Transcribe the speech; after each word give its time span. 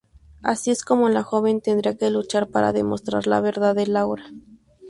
Es 0.43 0.67
así 0.67 0.73
como 0.83 1.09
la 1.09 1.21
joven 1.21 1.61
tendrá 1.61 1.93
que 1.95 2.09
luchar 2.09 2.49
para 2.49 2.73
demostrar 2.73 3.27
"La 3.27 3.39
verdad 3.39 3.75
de 3.75 3.85
Laura". 3.85 4.31